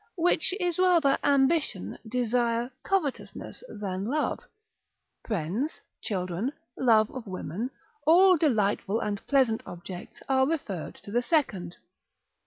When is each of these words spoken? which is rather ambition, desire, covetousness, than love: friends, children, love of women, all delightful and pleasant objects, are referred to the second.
which 0.17 0.51
is 0.59 0.79
rather 0.79 1.19
ambition, 1.23 1.95
desire, 2.09 2.71
covetousness, 2.81 3.63
than 3.69 4.03
love: 4.03 4.39
friends, 5.27 5.79
children, 6.01 6.51
love 6.75 7.11
of 7.11 7.27
women, 7.27 7.69
all 8.07 8.35
delightful 8.35 8.99
and 8.99 9.23
pleasant 9.27 9.61
objects, 9.63 10.19
are 10.27 10.47
referred 10.47 10.95
to 10.95 11.11
the 11.11 11.21
second. 11.21 11.75